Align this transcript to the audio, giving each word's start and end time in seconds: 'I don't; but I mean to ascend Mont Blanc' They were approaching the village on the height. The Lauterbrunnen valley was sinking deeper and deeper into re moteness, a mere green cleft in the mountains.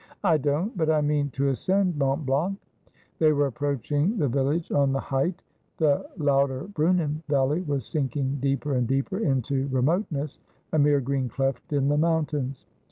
'I 0.33 0.37
don't; 0.39 0.75
but 0.75 0.89
I 0.89 1.01
mean 1.01 1.29
to 1.33 1.49
ascend 1.49 1.95
Mont 1.95 2.25
Blanc' 2.25 2.57
They 3.19 3.31
were 3.33 3.45
approaching 3.45 4.17
the 4.17 4.27
village 4.27 4.71
on 4.71 4.91
the 4.93 4.99
height. 4.99 5.43
The 5.77 6.09
Lauterbrunnen 6.17 7.21
valley 7.27 7.61
was 7.61 7.85
sinking 7.85 8.39
deeper 8.41 8.73
and 8.73 8.87
deeper 8.87 9.19
into 9.19 9.67
re 9.67 9.83
moteness, 9.83 10.39
a 10.73 10.79
mere 10.79 11.01
green 11.01 11.29
cleft 11.29 11.71
in 11.71 11.87
the 11.89 11.99
mountains. 11.99 12.65